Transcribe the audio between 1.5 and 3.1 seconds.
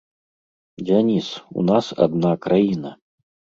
у нас адна краіна.